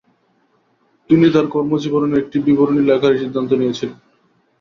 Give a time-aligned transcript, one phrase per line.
[1.09, 3.97] তিনি তার কর্মজীবনের একটি বিবরণী লেখার সিদ্ধান্ত নিয়েছিলেন।